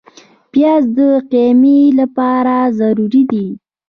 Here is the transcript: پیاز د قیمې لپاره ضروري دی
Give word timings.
پیاز 0.51 0.83
د 0.97 0.99
قیمې 1.31 1.79
لپاره 1.99 2.55
ضروري 2.79 3.23
دی 3.31 3.45